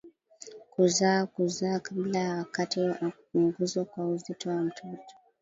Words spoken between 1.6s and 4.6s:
kabla ya wakati na kupunguzwa kwa uzito